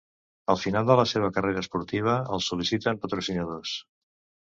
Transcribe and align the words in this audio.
Al 0.53 0.57
final 0.63 0.87
de 0.91 0.95
la 1.01 1.05
seva 1.11 1.29
carrera 1.37 1.63
esportiva, 1.65 2.17
el 2.39 2.45
sol·liciten 2.49 3.07
patrocinadors. 3.07 3.79